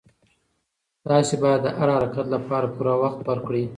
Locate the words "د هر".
1.63-1.89